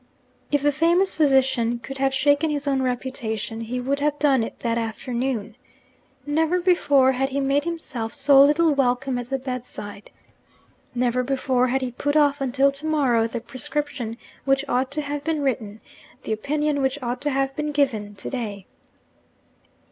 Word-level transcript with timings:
If 0.51 0.63
the 0.63 0.71
famous 0.71 1.15
physician 1.15 1.77
could 1.77 1.99
have 1.99 2.11
shaken 2.11 2.49
his 2.49 2.67
own 2.67 2.81
reputation, 2.81 3.61
he 3.61 3.79
would 3.79 3.99
have 3.99 4.17
done 4.17 4.41
it 4.41 4.61
that 4.61 4.79
afternoon. 4.79 5.55
Never 6.25 6.59
before 6.59 7.11
had 7.11 7.29
he 7.29 7.39
made 7.39 7.65
himself 7.65 8.11
so 8.11 8.41
little 8.41 8.73
welcome 8.73 9.19
at 9.19 9.29
the 9.29 9.37
bedside. 9.37 10.09
Never 10.95 11.21
before 11.21 11.67
had 11.67 11.83
he 11.83 11.91
put 11.91 12.15
off 12.15 12.41
until 12.41 12.71
to 12.71 12.87
morrow 12.87 13.27
the 13.27 13.39
prescription 13.41 14.17
which 14.43 14.65
ought 14.67 14.89
to 14.93 15.03
have 15.03 15.23
been 15.23 15.43
written, 15.43 15.81
the 16.23 16.33
opinion 16.33 16.81
which 16.81 16.97
ought 17.03 17.21
to 17.21 17.29
have 17.29 17.55
been 17.55 17.71
given, 17.71 18.15
to 18.15 18.29
day. 18.31 18.65